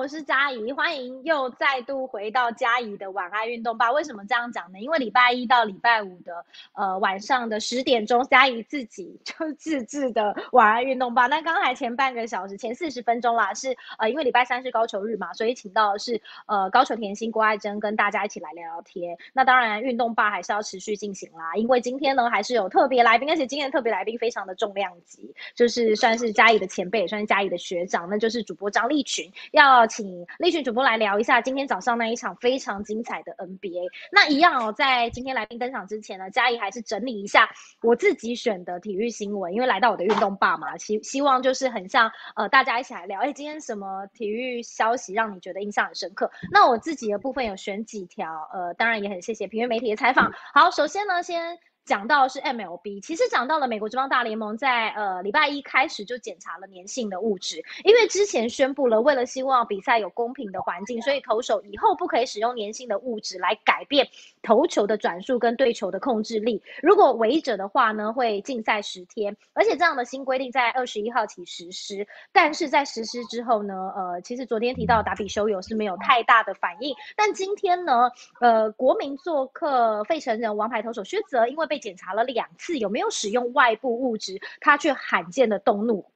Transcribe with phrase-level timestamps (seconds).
[0.00, 3.92] 我是嘉怡，欢迎又再度回到嘉怡的晚安运动吧。
[3.92, 4.80] 为什么这样讲呢？
[4.80, 6.42] 因为礼拜一到礼拜五的
[6.72, 11.26] 呃晚上的十点钟，嘉怡自己 就自制的晚安运动吧。
[11.26, 19.18] 那刚才前半个小时，前四十分钟啦，是呃因为礼拜三是高球日嘛，所以请到的是呃高球甜心郭爱珍跟大家一起来聊聊天。
[19.34, 29.30] 那当然运动吧还是要持续进行啦，因为今天呢还是有特别来宾，而且今天特别来宾非常的重量级，就是算是嘉怡的前辈，也算是嘉怡的学长，那就是主播张立群。
[29.50, 33.88] 要请立群主播来聊一下今天早上那一场非常精彩的 NBA。
[34.12, 37.50] 那一样哦，在今天来宾登场之前呢，嘉怡还是整理一下
[37.82, 46.30] 我自己选的体育新闻，因为来到我的运动爸嘛，希希望就是很像呃大家一起来聊，哎，今天什么体育消息让你觉得印象很深刻？
[46.52, 50.32] 那我自己的部分有选几条，呃，当然也很谢谢平原媒体的采访。
[50.54, 51.69] 好，首先呢，先。
[51.84, 64.06] 讲到是 MLB，其实讲到了美国职棒大联盟在呃礼拜一开始就检查了粘性的物质，因为之前宣布了，为了希望比赛有公平的环境，所以投手以后不可以使用粘性的物质来改变
[64.42, 66.62] 投球的转速跟对球的控制力。
[66.82, 72.06] 如果违者的话呢，会禁赛十天，而且这样的新规定在二十一号起实施。
[72.32, 78.10] 但是在实施之后呢，呃，其实昨天提到达比修有是没有太大的反应，但今天呢，
[78.40, 86.10] 呃，国民做客费城人王牌投手薛泽，因为被检查了两次有没有使用外部物质，他却罕见的动怒。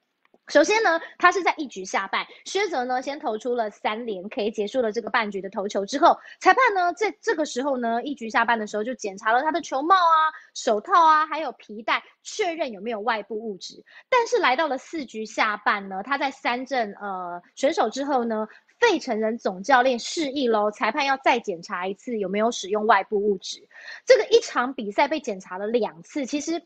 [0.48, 13.84] 首先呢，他是在一局下半，薛泽呢先投出了三连 K，结束了这个半局的投球之后，裁判呢在这个时候呢，一局下半的时候就检查了他的球帽啊、手套啊，还有皮带，确认有没有外部物质。
[14.10, 18.48] 但是来到了四局下半呢，他在三振呃选手之后呢。
[18.88, 23.66] 费城人总教练示意喽，裁判要再检查一次有没有使用外部物质。
[24.04, 26.62] 这个一场比赛被检查了两次，其实。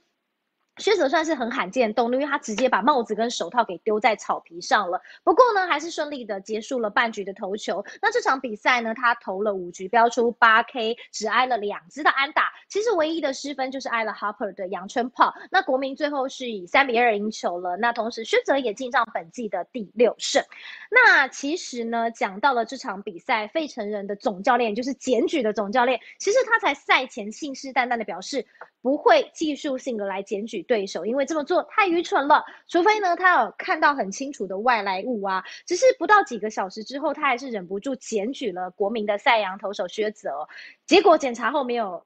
[0.79, 5.01] 薛泽算是很罕见动，因为他直接把帽子跟手套给丢在草皮上了。
[5.25, 7.85] 不过呢，还是顺利的结束了半局的投球。
[8.01, 12.53] 那这场比赛呢，他投了五局，标出八 K，只挨了两支的安打。
[12.69, 15.35] 其实唯一的失分就是挨了 Harper 的阳春炮。
[15.51, 17.77] 那国民最后是以三比二赢球了。
[17.77, 20.45] 那同时薛泽也进账本季的第六胜。
[20.91, 28.47] 那其实呢，讲到了这场比赛，费城人的总教练就是检举的总教练，其实他才赛前信誓旦旦的表示。
[28.81, 32.45] 不会技术性的来检举对手，因为这么做太愚蠢了。
[32.69, 35.43] 除非呢，他有看到很清楚的外来物啊。
[35.67, 40.49] 只是不到几个小时之后，他还是忍不住检举了国民的赛扬投手薛泽。
[40.87, 42.05] 结果检查后没有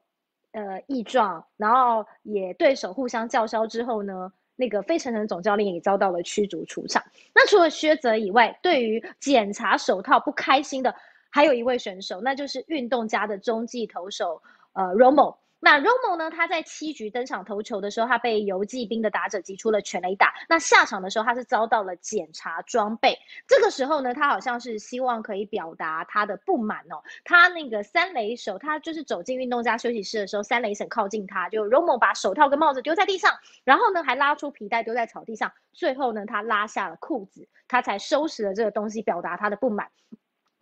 [0.51, 7.03] 呃异状，然后也对手互相叫嚣之后呢，那个费城人总教练也遭到了驱逐出场。
[7.35, 10.93] 那除了薛泽以外，对于检查手套不开心的
[11.29, 14.41] 还有一位选手，那就是运动家的中继投手
[14.73, 15.35] 呃 Romo。
[15.65, 16.29] 那 Romo 呢？
[16.29, 20.33] 他在七局登场投球的时候，他被游击兵的打者击出了全垒打。
[20.49, 23.17] 那下场的时候，他是遭到了检查装备。
[23.47, 27.01] 这个时候呢，他好像是希望可以表达他的不满哦。
[27.23, 33.31] 他那个三垒手，他就是走进运动家休息室的时候，三垒手靠近他，就 Romo 把手套跟帽子丢在地上，
[33.63, 35.53] 然后呢还拉出皮带丢在草地上。
[35.71, 39.87] 最后呢，他拉下了裤子，他才收拾了这个东西，表达他的不满。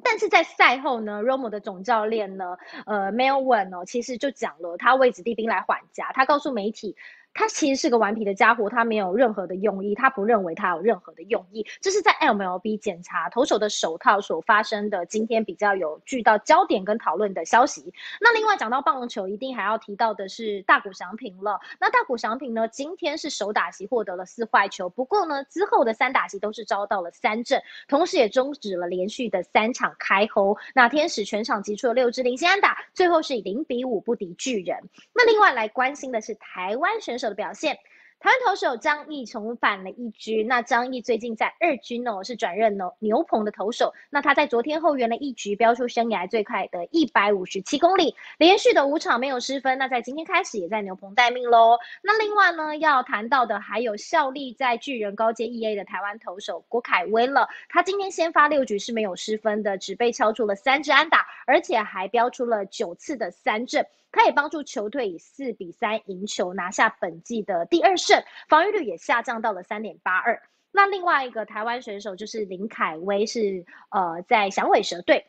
[0.04, 6.96] 但是在赛后呢，Romo 的总教练呢，呃，Melwen 哦，其实就讲了，他为子弟兵来缓颊，他告诉媒体。
[7.34, 11.66] 他其实是个顽皮的家伙，他没有任何的用意，他不认为他有任何的用意。
[11.80, 17.94] 这是在 MLB 检查投手的手套所发生的今天比较有聚到焦点跟讨论的消息。
[18.20, 21.60] 那另外讲到棒球，一定还要提到的是大谷翔平了。
[21.80, 30.56] 那大谷翔平呢，今天是首打席获得了四坏球，不过呢之后的三打席都是遭到了三振，同时也终止了连续的三场开轰。
[30.74, 34.78] 那天使全场击出了六支零星安打，最后是以零比五不敌巨人。
[35.14, 37.32] 那另外来关心的是台湾选手手。
[37.32, 37.78] 的表现，
[38.20, 40.44] 台湾投手张毅重返了一局。
[40.44, 43.94] 那张毅最近在二军呢，是转任了牛棚的投手。
[44.10, 49.78] 那他在昨天后援了一局，标出生涯最快的一百五十七公里，连续的五场没有失分。
[49.78, 51.78] 那在今天开始也在牛棚待命喽。
[52.02, 57.48] 那另外呢，要谈到的还有效力在巨人高阶 E A 的台湾投手郭凯威了。
[57.70, 63.86] 他今天先发六局是没有失分的，只被敲出了三支安打，而且还标出了九次的三振。
[64.12, 70.42] 他也帮助球队以四比三赢球，拿下本季的第二胜，防御率也下降到了三点八二。
[70.72, 75.26] 那另外一个台湾选手就是林凯威，是呃在响尾蛇队，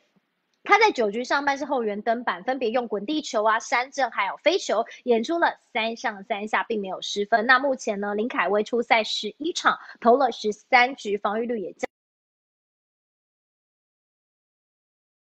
[0.64, 7.46] 他在九局上半是后援登板，分别用滚地球啊、山振还有飞球，演出了三上三下，并没有失分。
[7.46, 11.91] 那目前呢，林凯威出赛十一场，投了十三局，防御率也降。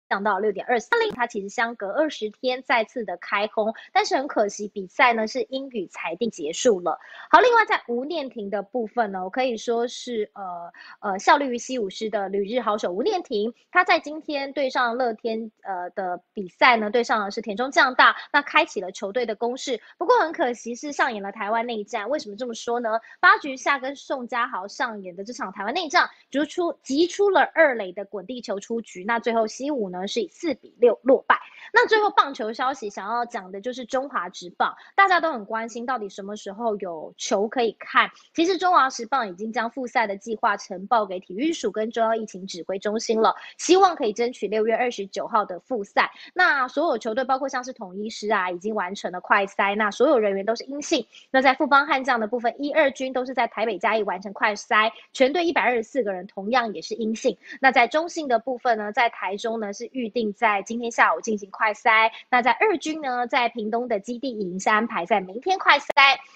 [0.09, 6.99] 降到六点二三零，它其实相隔二十天再次的开轰，但是很可惜，比赛呢是英语裁定结束了。
[7.31, 19.81] 好，另外在吴念婷的部分呢，我可以说是呃呃效力于西武师的旅日好手吴念婷，他在今天对上乐天呃的比赛呢，对上的是田中将大，那开启了球队的攻势。
[19.99, 23.01] 不过很可惜是上演了台湾内战，为什么这么说呢？
[23.21, 30.07] 八局下跟宋家豪上演的这场台湾内战，逐出击出了二垒的滚地球出局，那最后西武呢？
[30.09, 31.39] 是以四比六落败。
[31.73, 38.11] 那最后棒球消息想要讲的就是中华职棒，大家都很关心到底什么时候有球可以看。
[38.33, 46.13] 其实中华职棒已经将复赛的计划呈报给体育署跟中央疫情指挥中心了，希望可以争取六月二十九号的复赛。
[46.33, 51.05] 那所有球队，包括像是统一师啊，已经完成了快筛，那所有人员都是阴性。
[51.31, 57.37] 那在富邦悍将的部分，一二军都是在台北嘉义完成快筛，全队一百二十四个人同样也是阴性。
[57.61, 61.65] 那在中信的部分呢，在台中呢是预定在今天下午进行快。
[61.65, 65.87] 快筛，那在二军呢，在屏东的基地已经是安排在明天快筛。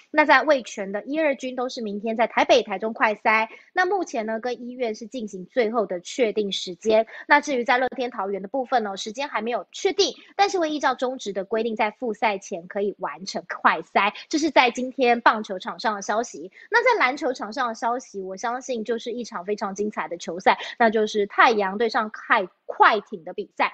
[0.09, 3.47] 那在味全的一二军都是明天在台北、台中快筛。
[3.73, 7.05] 那目前呢，跟医院是进行最后的确定时间。
[7.27, 14.11] 那至于在乐天桃园的部分呢，时间还没有确定，但是会依照中职的规定，在复赛前可以完成快筛。
[14.29, 16.51] 这是在今天棒球场上的消息。
[16.71, 23.73] 那在篮球场上的消息，我相信就是一场非常精彩的球赛，那就是太阳对上太快艇的比赛。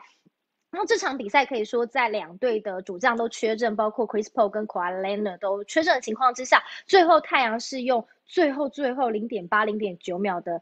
[0.71, 10.59] 然后这场比赛可以说在两队的主将都缺阵，包括 Chris Paul 跟 k a w l e n a r 都缺阵的情况之下，最后太阳是用最后最后零点八零点九秒的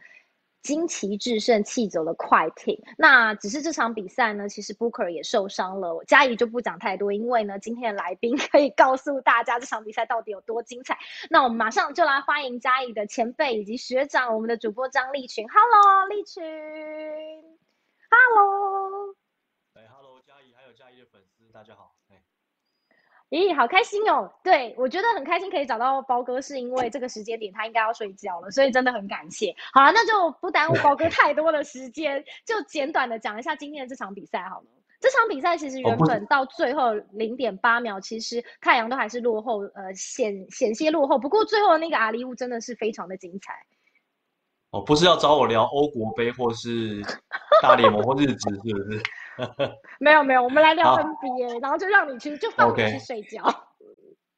[0.62, 2.80] 惊奇制胜，气走了快艇。
[2.96, 6.04] 那只是这场比赛呢，其实 Booker 也受伤了。
[6.06, 11.00] 嘉怡就不讲太多，因为呢，今天的来宾可以告诉大家这场比赛到底有多精彩。
[11.32, 15.48] 那我们马上就来欢迎嘉怡的前辈以及学长，我们的主播张立群。
[15.50, 17.63] Hello，立群。
[18.14, 19.16] Hello。
[21.52, 22.22] 大家好，哎，
[23.30, 24.32] 咦，好开心哦！
[24.44, 29.56] 对我觉得很开心，可以找到包哥，是因为这个时间点他应该要睡觉了，所以真的很感谢。
[29.72, 34.68] 好了，那就不耽误包哥太多的时间，就简短的讲一下今天的这场比赛好了。
[35.00, 41.20] 这场比赛其实原本到最后零点八秒，其实太阳都还是落后，呃，险险些落后。
[41.20, 43.66] 不过最后那个阿里乌真的是非常的精彩。
[44.74, 47.00] 哦，不是要找我聊欧国杯或是
[47.62, 49.04] 大联盟或日子，是不是？
[50.02, 53.44] 没有没有，我们来聊 NBA，然后就让你去，就放你去睡觉。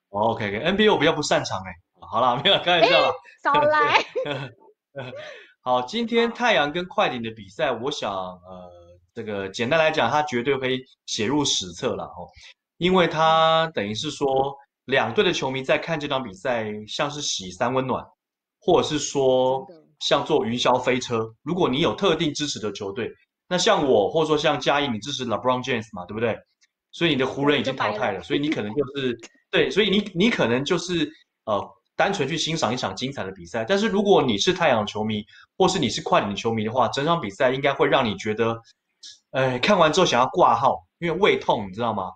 [0.10, 1.72] OK OK，NBA 我比较不擅长哎。
[2.02, 3.14] 好啦，没有开玩笑了。
[3.42, 4.04] 少来。
[5.62, 8.72] 好，今天太阳跟快艇的比赛，我想呃，
[9.14, 12.28] 这个简单来讲，它绝对会写入史册了哦，
[12.78, 14.54] 因为它等于是说，
[14.84, 18.06] 两队的球迷在看这场比赛，像是洗三温暖，
[18.60, 19.66] 或者是说
[20.00, 21.30] 像坐云霄飞车。
[21.44, 23.12] 如果你有特定支持的球队。
[23.48, 26.36] 那像我，或者说像嘉义，你支持 LeBron James 嘛，对不对？
[26.92, 29.16] 所以你的湖人已经淘汰了，所以你可能就是
[29.52, 31.08] 对，所以你你可能就是
[31.46, 31.64] 呃，
[31.96, 33.64] 单纯去欣赏一场精彩的比赛。
[33.64, 35.24] 但是如果你是太阳球迷，
[35.60, 38.60] 或是你是快艇球迷的话，整场比赛应该会让你觉得，
[39.30, 42.10] 哎，看完之后想要挂号，因为胃痛，你知道吗？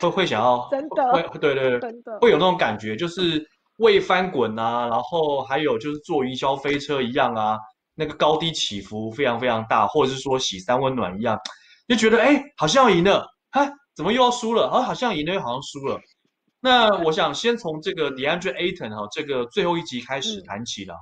[0.00, 1.90] 会会想要真的会对对对，
[2.22, 3.46] 会有那种感觉，就是
[3.78, 7.58] 胃翻滚啊，然后还有就是坐云霄飞车一样啊。
[7.94, 11.38] 那个高低起伏非常非常大，或者是说洗三温暖一样，
[11.86, 14.66] 就觉得哎，好像要赢了，哈，怎么又要输了？
[14.68, 16.00] 啊，好像赢了又好像输了。
[16.58, 21.00] 那我想先从这个 DeAndre Ayton 哈，这个最后一集开始谈起了哈。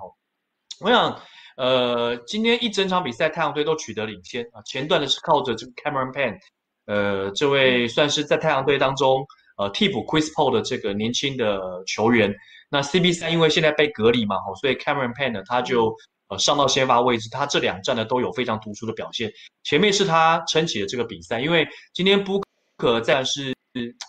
[0.80, 1.20] 我想，
[1.56, 4.60] 呃，今天一整场比赛，太阳队都取得领先啊。
[4.64, 6.38] 前段的是靠着这个 Cameron Payne，
[6.86, 9.24] 呃，这位算是在太阳队当中
[9.58, 12.34] 呃替补 Chris Paul 的这个年轻的球员。
[12.70, 15.94] 那 CB 三因为现在被隔离嘛，哈，所以 Cameron Payne 呢他就。
[16.30, 19.28] 呃，上到先发位置，他这两站呢都有非常突出的表现。
[19.64, 22.40] 前面是他撑起了这个比赛，因为今天布
[22.76, 23.52] 克在是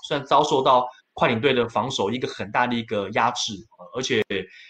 [0.07, 3.55] 算遭受到快艇队的防守一个很大的一个压制，
[3.95, 4.21] 而且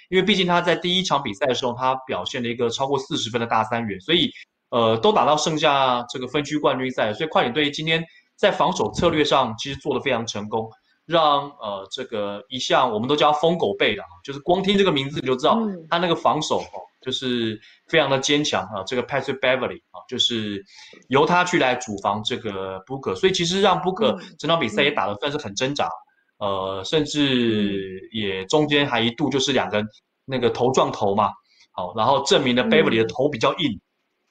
[0.10, 4.32] 因为毕竟他在第一场比赛的时候，他表现了一个超过四十分的大三元，所以
[4.70, 8.02] 呃都打到剩下这个分区冠军赛，所以快艇队今天
[8.38, 10.70] 在防守策略上其实做得非常成功，
[11.12, 16.82] 让呃这个一向我们都叫疯狗背的，就是光听这个名字你就知道他那个防守哦。
[17.04, 20.64] 就是非常的坚强啊，这个 Patrick Beverly 啊，就是
[21.08, 25.90] 由他去来主防这个 Booker，所以其实让 Booker 整场比赛也打得算是很挣扎，
[26.38, 29.84] 呃，甚至也中间还一度就是两个
[30.26, 31.32] 那个头撞头嘛，
[31.72, 33.82] 好，然后证明了 Beverly 的头比较硬，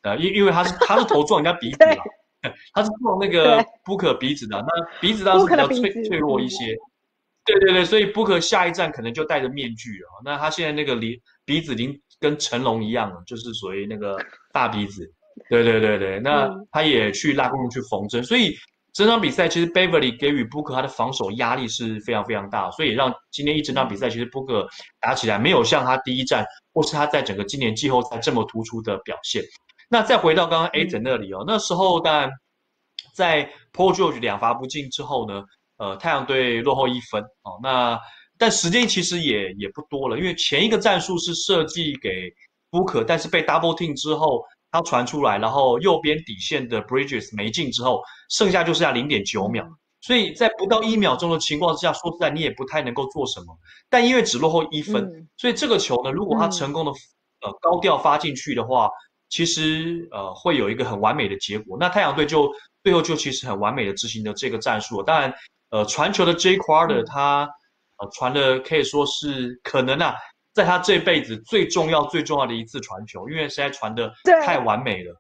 [0.03, 2.05] 呃，因因为他是他是头撞人家鼻子嘛，
[2.75, 6.77] 他是做那个 Booker 鼻子的，那鼻子当时比较脆脆弱一些，
[7.45, 12.01] 对对对，所以 Booker 下一站可能就戴着面具了，那他现在那个鼻鼻子已经。
[12.23, 15.11] 跟成龙一样了，就是属于那个大鼻子。
[15.49, 18.55] 对对对对，那嗯他也去拉弓去缝针，所以
[18.93, 24.69] 整场比赛其实 Beverly 给予 Booker 他的防守压力是非常非常大，所以让今天一整场比赛其实 Booker
[25.01, 26.45] 打起来没有像他第一站
[26.75, 29.43] 或是他在整个今年季后赛这么突出的表现。
[29.91, 32.31] 那再回到刚刚 A 等那里哦，那时候当然
[33.15, 33.45] 在
[33.75, 35.43] Paul George 两罚不进之后呢，
[35.77, 38.01] 呃，太阳队落后一分哦，那
[38.39, 42.33] 但时间其实也也不多了，因为前一个战术是设计给
[42.71, 44.43] Booker，但是被 Double Team 之后。
[44.73, 49.67] 他传出来，然后右边底线的 Bridges 没进之后，剩下就剩下零点九秒，
[50.01, 53.47] 所以在不到一秒钟的情况之下，说实在你也不太能够做什么。
[53.89, 56.93] 但因为只落后一分，嗯所以这个球呢，如果他成功的
[57.41, 58.89] 呃高调发进去的话，
[59.31, 61.79] 其实呃会有一个很完美的结果。
[61.81, 62.53] 那太阳队就
[62.85, 65.03] 最后就其实很完美的执行了这个战术。
[65.03, 65.33] 当然，
[65.71, 67.49] 呃传球的 J Crowder 他
[67.97, 70.15] 呃传的可以说是可能啊。
[70.53, 74.13] 在他这辈子最重要、最重要的一次传球，因为实在传的
[74.45, 75.15] 太完美了。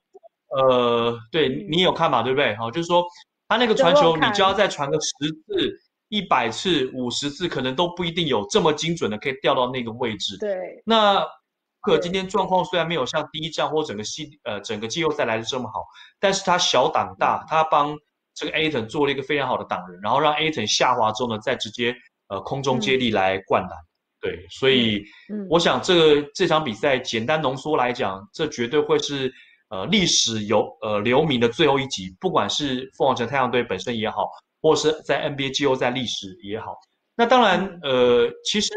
[0.48, 2.20] 呃，对你有看嘛？
[2.20, 2.54] 对不对？
[2.56, 3.04] 好，就是说
[3.46, 5.12] 他那个传球，你就要再传个十
[5.46, 5.72] 次、
[6.08, 10.36] 一百次、五十次，可能都不一定有这么精准的可以掉到那个位置。
[10.40, 10.82] 对。
[10.84, 11.24] 那
[11.80, 15.84] 可今天状况虽然没有像第一站或整个系呃整个季后赛来的这么好，
[16.18, 17.96] 但是他小挡大，他帮
[18.34, 21.94] 这个 Aton 做了一个非常好的挡人，然后让 Aton 下滑之后呢，再直接
[22.28, 23.70] 呃空中接力来灌篮。
[24.20, 25.02] 对，所以
[25.48, 29.32] 我想这个这场比赛简单浓缩来讲，这绝对会是
[29.70, 34.28] 呃历史有呃留名的最后一集，不管是凤凰城太阳队本身也好，
[34.60, 36.76] 或是在 NBA 季后赛历史也好。
[37.16, 38.70] 那当然，呃，其实，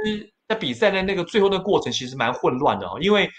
[0.53, 3.29] 比赛的那个最后的过程其实蛮混乱的哈，因为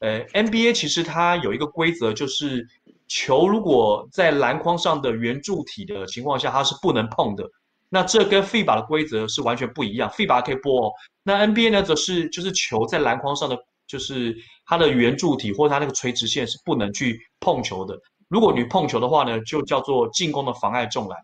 [0.00, 2.66] 呃 NBA 其实它有一个规则，就是
[3.08, 7.48] 球如果在篮筐上的圆柱体的情况下，它是不能碰的。
[7.88, 10.92] 那这跟 FIBA 的规则是完全不一样，FIBA 可以播哦。
[11.22, 17.96] 那 NBA 呢，则是就是球在篮筐上的，就是它的圆柱体或它那个垂直线是不能去碰球的。
[18.28, 21.16] 如果你碰球的话呢，就叫做进攻的妨碍重篮。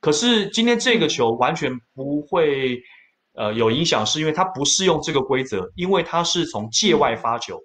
[0.00, 2.80] 可是今天这个球完全不会
[3.36, 7.58] 呃有影响，是因为它不适用这个规则，因为它是从界外发球，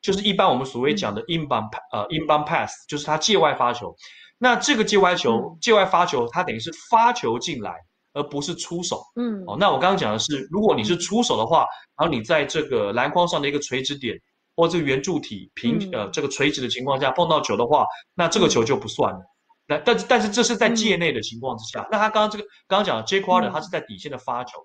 [0.00, 3.94] 就是一般我们所谓讲的 inbound 呃 inbound pass，就是它界外发球。
[4.38, 7.74] 那这个界外球，界外发球，它等于是发球进来。
[8.14, 11.64] 而不是出手，嗯，哦，那我刚刚讲的是，如果你是出手的话，
[11.96, 14.14] 然后你在这个篮筐上的一个垂直点
[14.54, 19.20] 或这个圆柱体平呃这个垂直的情况下碰到球的话，那这个球就不算了。
[19.66, 24.58] 那但是但是这是在界内的情况之下，那他刚刚这个刚刚讲的 J Crowder 他是在底线的发球，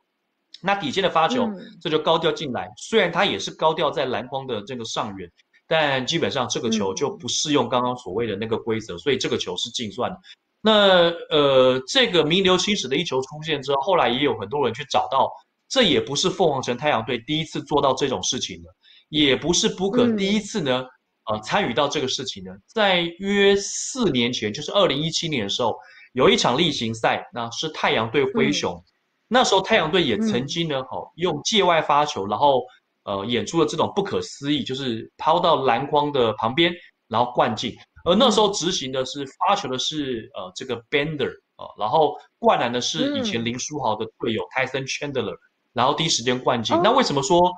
[0.62, 1.48] 那底线的发球
[1.82, 5.32] 这就高调进来，虽然他也是高调在篮筐的这个上缘，
[5.68, 10.18] 但基本上这个球就不适用刚刚所谓的那个规则，所以这个球是净算的。
[10.62, 15.32] 那呃，这个名留青史的一球出现之后，后来也有很多人去找到，
[15.70, 18.70] 这也不是凤凰城太阳队第一次做到这种事情的，
[19.10, 20.84] 也不是 Booker 第一次呢，
[21.32, 22.52] 呃，参与到这个事情呢。
[22.66, 25.78] 在约四年前，就是二零一七年的时候，
[26.14, 28.84] 有一场例行赛，那是太阳队灰熊，
[29.28, 32.62] 那时候太阳队也曾经呢，好用界外发球，然后
[33.04, 36.74] 呃演出了这种不可思议，就是抛到篮筐的旁边，
[37.08, 37.76] 然后灌进。
[38.06, 45.36] 而那时候执行的是发球的是呃这个 Bender 啊，然后灌篮的是以前林书豪的队友 Tyson Chandler，
[45.74, 46.80] 然后第一时间灌进。
[46.82, 47.52] 那为什么说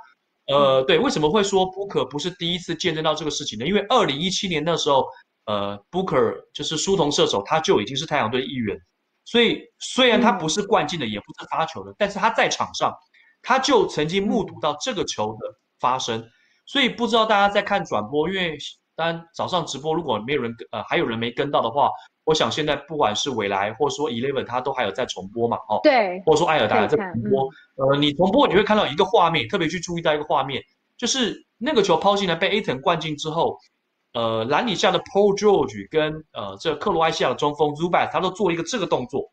[0.47, 3.67] 呃对为什么会说 Booker 不是第一次见证到这个事情呢？
[3.67, 5.05] 因为二零一七年那时候
[5.45, 8.75] 呃 Booker 就是书童射手，他就已经是太阳队一员，
[9.29, 12.93] 所以虽然他不是灌进的，也不是发球的，但是他在场上
[13.43, 15.39] 他就曾经目睹到这个球的
[15.79, 16.27] 发生，
[16.65, 18.57] 所以不知道大家在看转播，因为。
[18.95, 21.89] 当然，早上直播如果没有人呃还有人没跟到的话，
[22.25, 30.61] 我想现在不管是未来或者说 Eleven，它都还有在重播嘛，哦，对，或者说艾尔达在重播，呃，你重播你会看到一个画面，特别去注意到一个画面，
[30.97, 33.57] 就是那个球抛进来被 A 腾灌进之后，
[34.13, 39.31] 呃，篮底下的 Paul George 跟呃这克罗埃西亚的中锋 Zubac，他都做一个这个动作，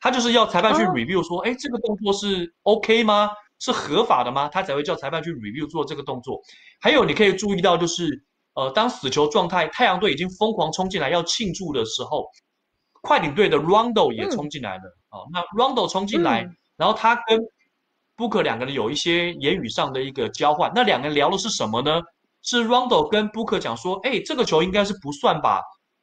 [0.00, 3.30] 他就是要裁判去 review 说，哎，这个动作是 OK 吗？
[3.58, 4.48] 是合法的吗？
[4.48, 6.40] 他才会叫裁判去 review 做这个动作。
[6.80, 8.24] 还有你可以注意到就是。
[8.54, 12.28] 呃，当死球状态，太阳队已经疯狂冲进来要庆祝的时候，
[13.00, 14.82] 快艇队的 Rondo 也冲进来了。
[15.08, 17.40] 哦，那 Rondo 冲进来，然后他跟
[18.14, 20.70] Booker 两个人有一些言语上的一个交换。
[20.74, 22.02] 那两个人聊的是什么呢？
[22.42, 25.62] 是 Rondo 跟 Booker 讲说，哎，这个球应该是不算吧？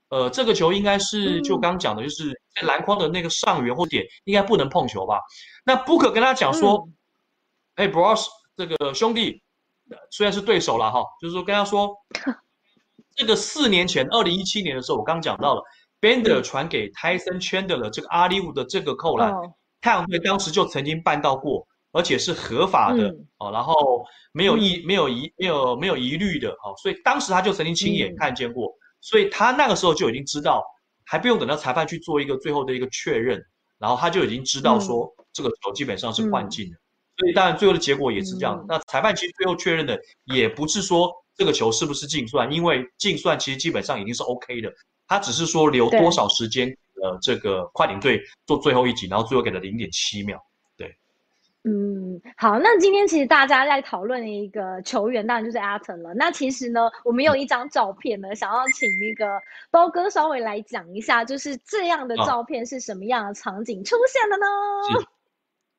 [0.10, 5.20] 呃，这个球应该是就刚讲的，就是篮筐的那个上缘或点应该不能碰球吧？
[5.64, 6.90] 那 Booker 跟他讲说，
[7.76, 8.26] 哎，Bros，
[8.58, 9.42] 这个兄弟。
[10.12, 11.92] 虽然是对手了哈，就是说跟他说，
[13.16, 15.64] 这个四年前，二零一七年的时候，我刚讲到了
[16.00, 19.34] ，Bender 传给 Tyson Chandler 这个阿利乌的这个扣篮，
[19.82, 28.72] 太阳队当时就曾经办到过，而且是合法的哦，然后没有疑、没有疑、没有没有疑虑的哦，所以当时他就曾经亲眼看见过。
[29.02, 30.62] 所以他那个时候就已经知道，
[31.06, 33.42] 还不用等到裁判去做一个最后的一个确认，
[33.78, 36.76] 然后他就已经知道说这个球基本上是换进的。
[37.18, 38.64] 所以当然最后的结果也是这样。
[38.68, 44.70] 那裁判其实最后确认的也不是说这个球是不是净算，因为净算其实基本上已经是 OK 的，
[45.08, 46.68] 他只是说留多少时间
[47.02, 50.38] 呃这个快艇队做最后一集，然后最后给了零点七秒。
[51.66, 56.14] 嗯，好，那今天其实大家在讨论的一个球员，当然就是阿腾了。
[56.14, 65.06] 那其实呢，我们有一张照片呢，想要请那个包哥稍微来讲一下，就是这样的照片是什么样的场景出现的呢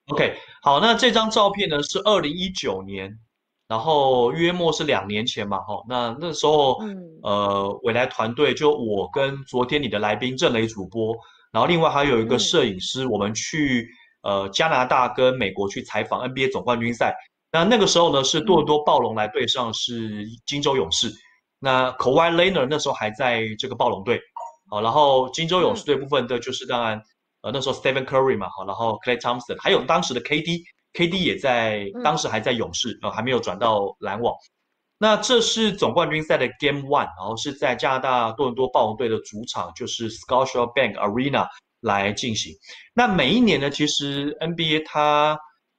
[0.09, 3.19] ？OK，好，那这张照片呢是二零一九年，
[3.67, 6.79] 然后约莫是两年前嘛，哈，那那时候，
[7.23, 11.17] 呃，未来团队就我跟昨天你的来宾郑雷主播，
[11.51, 13.89] 然后另外还有一个摄影师，我们去。
[14.23, 17.15] 呃，加拿大跟美国去采访 NBA 总冠军赛，
[17.51, 21.11] 那那个时候呢是多伦多暴龙来对上是金州勇士，
[21.59, 24.21] 那 Kawhi Leonard 那时候还在这个暴龙队，
[24.69, 27.03] 好，然后金州勇士队部分的就是当然，
[27.41, 34.35] 呃那时候 Stephen Curry 嘛，好，然后 Clay Thompson，还有当时的 KD，KD 也在当时还在勇士，呃还没有转到篮网，
[34.99, 41.49] 那这是总冠军赛的 Game One，然后是在加拿大多伦多暴龙队的主场，就是 Scotiabank Arena。
[41.81, 42.55] 来进行。
[42.95, 45.39] 那每一年呢，其实 NBA 它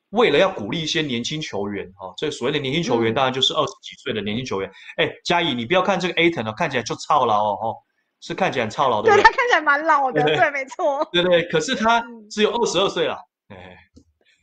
[0.10, 4.70] 为了要鼓励一些年轻球员，哈，这所谓的年轻球员，当然就是二十几岁的年轻球员。
[4.98, 7.76] 哎，嘉怡，你不要看这个 Aton 哦，看起来就操劳哦，
[8.20, 9.10] 是看起来操劳的。
[9.14, 11.08] 对他看起来蛮老的，对，没错。
[11.12, 13.18] 对对，可是他只有二十二岁了。
[13.48, 13.78] 哎，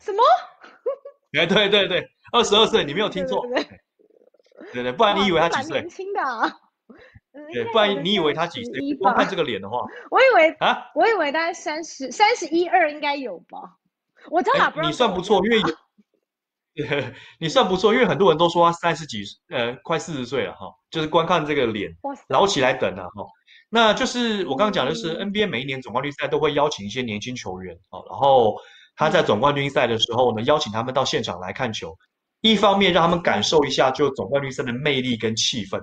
[0.01, 0.23] 什么？
[1.39, 3.47] 哎，对对对，二十二岁，你没有听错。
[4.73, 5.81] 对对，不然你以为他几岁？
[5.81, 6.21] 年轻的。
[7.53, 8.95] 对，不然你以为他几岁？
[8.99, 9.79] 光看这个脸的话，
[10.11, 13.59] 我以为啊，我以为大概三十三十一二应该有吧。
[14.31, 15.63] 我知道你算不错，因为
[17.39, 20.67] 你算不错，因为很多人都说他三十几，呃，快四十岁了哈。
[20.91, 21.91] 就是观看这个脸，
[22.29, 23.27] 老起来等了哈。
[23.71, 28.57] 那就是我刚刚讲的是 NBA 每一年总冠军赛都会邀请一些年轻球员啊，然后
[28.97, 31.95] 他在总冠军赛的时候呢，邀请他们到现场来看球，
[32.41, 35.79] 一方面让他们感受一下就总冠军赛的魅力跟气氛。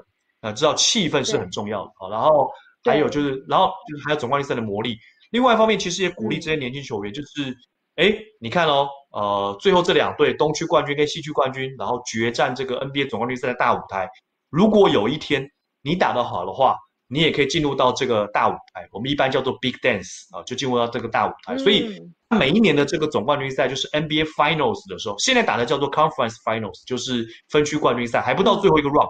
[0.46, 2.50] 啊，知道气氛是很重要的啊，然后
[2.84, 4.96] 还有就是，然后就是还有总冠军赛的魔力。
[5.32, 7.56] 另外一方面，其实也鼓励这些年轻球员，就是，
[7.96, 14.08] 哎，你看哦，呃，最后这两队东区冠军跟西区冠军，然后决战这个 NBA 总冠军赛的大舞台。
[14.52, 15.50] 如果有一天
[15.82, 16.78] 你打得好的话，
[17.08, 21.58] 你也可以进入到这个大舞台，我们一般叫做 Big Dance 啊，就进入到这个大舞台。
[21.58, 22.00] 所以
[22.40, 29.10] 每一年的这个总冠军赛就是 NBA Finals 的时候，现在打的叫做 Conference Finals，就是分区冠军赛，还不到最后一个 round。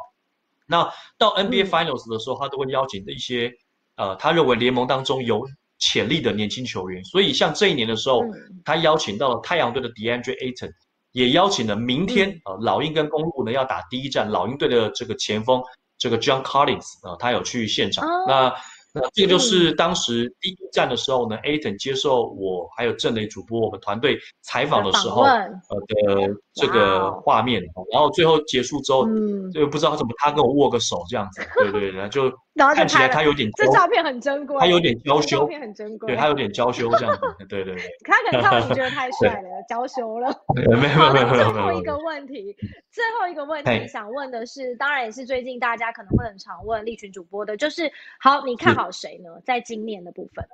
[0.68, 3.52] 那到 NBA Finals 的时候，他都会邀请的一些，
[3.98, 5.46] 呃，他认为联盟当中有
[5.80, 7.04] 潜力的年轻球员。
[7.04, 8.22] 所以像这一年的时候，
[8.64, 10.72] 他邀请到了太阳队的 DeAndre Ayton，
[11.12, 15.62] 也邀请了明天啊老鹰跟公路呢要打第一战，老鹰队的这个前锋
[15.98, 18.06] 这个 John Collins 啊，他有去现场。
[18.28, 18.54] 那
[18.96, 25.50] 那这个就是当时第一站的时候呢，Aton 接受我还有郑雷主播我们团队采访的时候，呃
[25.88, 29.06] 的这个画面，然后最后结束之后，
[29.54, 32.32] 就不知道怎么他跟我握个手这样子，对对对，就。
[32.74, 37.84] 看起来他有点，这照片很珍贵，他有点娇羞，照片很珍贵，对他有点娇羞这样子，对对对。
[38.06, 40.34] 他可能看你觉得太帅了，娇羞了。
[40.56, 41.52] 没有没有没有。
[41.52, 42.56] 最后一个问题，
[42.90, 47.92] 最后一个问题想问的是，当然也是最近大家可能会很常问立群主播的，就是
[48.22, 49.30] 好，你看好谁呢？
[49.44, 50.46] 在今年的部分。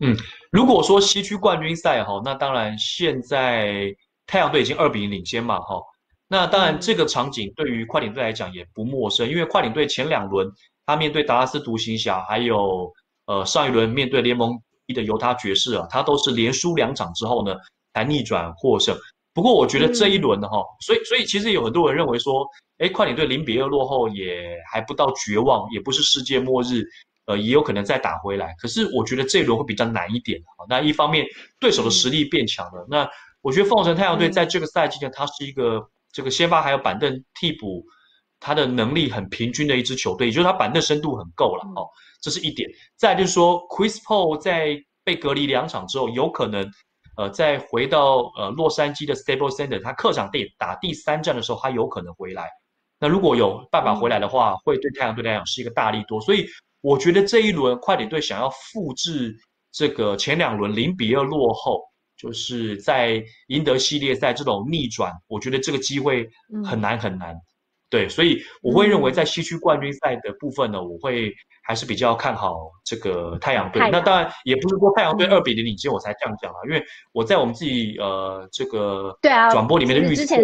[0.00, 0.16] 嗯，
[0.50, 3.94] 如果说西区冠军赛哈，那当然现在
[4.26, 5.80] 太阳队已经二比零领先嘛哈，
[6.28, 10.48] 那当然这个场景对于快艇队来讲也不陌生，因为快艇队前两轮。
[10.86, 12.90] 他面对达拉斯独行侠，还有
[13.26, 17.54] 呃上一轮面对联盟一的犹他爵士啊，他都是连输两场之后呢
[17.92, 18.96] 才逆转获胜。
[19.34, 22.42] 不过我觉得这一轮呢哈，所以所以其实有很多人认为说，
[22.78, 26.82] 哎，快艇队零比二落后也还不到绝望，也不是世界末日，
[27.26, 28.54] 呃，也有可能再打回来。
[28.58, 30.64] 可是我觉得这一轮会比较难一点啊。
[30.70, 31.26] 那一方面
[31.60, 33.06] 对手的实力变强了，那
[33.42, 37.84] 我觉得凤凰城太阳队在这个赛季呢，它是一个这个先发还有板凳替补。
[38.40, 41.82] 他的能力很平均的一支球队，也就是他板凳深度很够了哦，
[42.22, 42.70] 这是一点。
[42.96, 46.64] 再就是说，Chris Paul 在被隔离两场之后，有可能
[47.16, 52.48] 呃再回到呃洛杉矶的 Staples Center，他客场队打第三战的时候，他有可能回来。
[53.00, 56.20] 那如果有办法回来的话，会对太阳队来讲是一个大力多。
[56.20, 56.46] 所以
[56.80, 59.36] 我觉得这一轮快艇队想要复制
[59.72, 61.82] 这个前两轮零比二落后，
[62.18, 66.28] 就是在赢得系列赛这种逆转，我觉得这个机会
[66.64, 67.34] 很难很难。
[67.90, 73.80] 对，所以我会认为在西区冠军赛的部分呢，我会还是比较看好这个太阳队。
[73.90, 80.36] 那当然也不是说太阳队二比零领先我才这样讲啊，因为我在我们自己呃这个对啊转播里面的预测，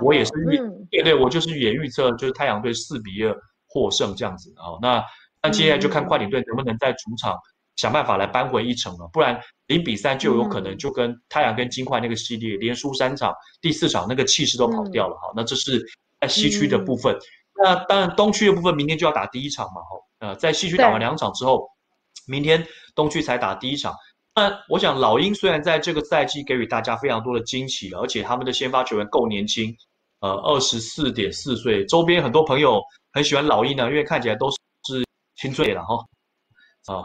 [0.00, 0.58] 我也是预
[0.92, 4.78] 对对，我就是也预测就是太阳队四比二获胜这样子啊。
[4.80, 5.04] 那
[5.42, 7.36] 那接下来就看快艇队能不能在主场
[7.76, 15.32] 想办法来扳回一城了，不然零比三就有可能就跟太阳跟金块那个系列连输三场，第四场那个气势都跑掉了哈。
[15.34, 15.82] 那这是
[16.20, 17.16] 在西区的部分。
[17.54, 19.98] 那当然东区的部分明天就要打第一场嘛，哈。
[20.18, 21.68] 呃，在西区打完两场之后，
[22.28, 23.94] 明天东区才打第一场。
[24.34, 29.74] 那我想老鹰虽然在这个赛季给予大家非常多的惊喜，而且他们的先发球员够年轻，
[30.20, 32.80] 呃，二十四点四岁，周边很多朋友
[33.12, 34.56] 很喜欢老鹰呢，因为看起来都是
[35.36, 35.96] 青春了哈。
[36.86, 37.02] 啊，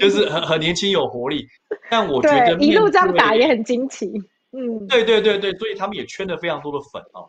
[0.00, 1.46] 就是很很年轻有活力，
[1.90, 4.06] 但我觉得一路这样打也很惊奇，
[4.52, 7.22] 嗯，对对对对，所以他们也圈了非常多的粉啊，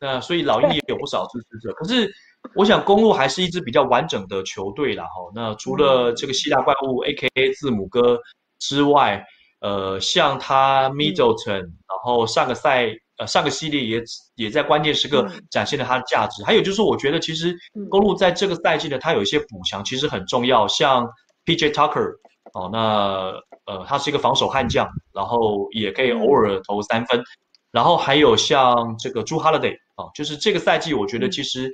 [0.00, 1.72] 那所以老鹰也有不少支持者。
[1.74, 2.10] 可是
[2.54, 8.18] 我想公路还是一支比较完整的球队啦，哈，那除了这个希腊怪物 A.K.A 字母哥
[8.58, 9.24] 之外，
[9.60, 12.94] 呃，像他 Middleton，然后上个赛。
[13.20, 14.02] 呃，上个系列也
[14.34, 16.42] 也在关键时刻展现了它的价值。
[16.42, 17.54] 还有就是，我觉得其实
[17.90, 20.66] 公路在这个赛季呢，它有一些补强，其实很重要。
[20.68, 21.06] 像
[21.44, 21.70] P.J.
[21.70, 22.14] Tucker
[22.54, 23.30] 哦，那
[23.66, 27.22] 呃，他是一个防守悍将，然后也可以偶尔投三分。
[27.70, 31.70] 然后还有像这个朱 Holiday 啊，就是这个赛季我觉得其实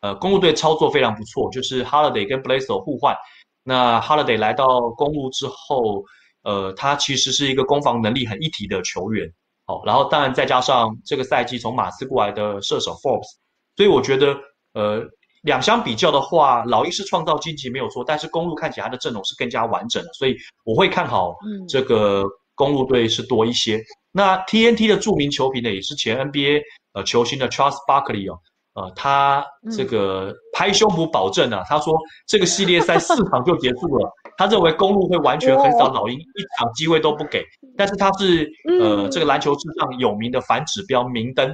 [0.00, 3.16] 呃，公路队操作非常不错，就是 Holiday 跟 Blazer 互换。
[3.62, 6.02] 那 Holiday 来到公路之后，
[6.42, 9.32] 呃，他其实是一个攻防能力很一体的球员。
[9.68, 13.28] 好，然后当然再加上这个赛季从马刺过来的射手 Forbes，
[13.76, 14.34] 所以我觉得，
[14.72, 15.04] 呃，
[15.42, 21.36] 两相比较的话，老鹰是创造晋级没有错，但是公路看起来它的阵容是更加完整的，所以我会看好
[21.68, 23.78] 这个公路队是多一些。
[24.10, 26.62] 那 TNT 的著名球评呢，也是前 NBA
[26.94, 28.40] 呃球星的 Charles Barkley 哦，
[28.78, 29.44] 呃，他
[29.76, 31.92] 这个拍胸脯保证啊，他说
[32.28, 34.08] 这个系列赛四场就结束了。
[34.36, 37.44] 他认为公路会完全横扫老鹰，一场机会都不给。
[37.76, 38.48] 但是他是
[38.80, 41.52] 呃这个篮球史上有名的反指标明灯，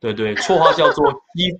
[0.00, 1.52] 对对，绰号叫做西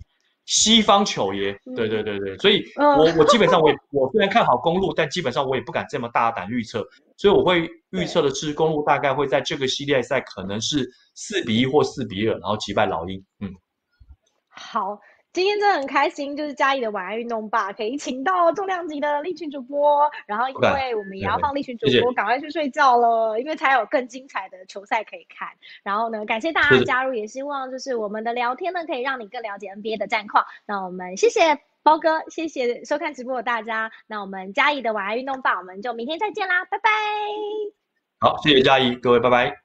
[0.46, 2.38] 西方球爷，对对对对。
[2.38, 6.82] 所以我我基本上我我虽然看好公路，但基本上我也不敢这么大胆预测。
[7.18, 13.22] 所以我会预测的是公路大概会在这个系列赛可能是四比一或四比二，然后击败老鹰。
[13.40, 13.52] 嗯，
[14.52, 15.00] 好。
[15.32, 25.48] 今天真的很开心，就是嘉义的晚安运动吧，可以请到重量级的立群主播，然后因为我们也要放立群主播赶快去睡觉了，因为才有更精彩的球赛可以看。
[25.82, 30.44] 然后呢，感谢大家的加入，也希望就是我们的聊天呢，可以让你更了解 NBA 的战况。
[30.66, 33.90] 那我们谢谢包哥，谢谢收看直播的大家。
[34.06, 36.90] 那我们嘉义的晚安运动吧，我们就明天再见啦，拜拜。
[38.20, 39.61] 好，谢谢嘉义，各位拜拜。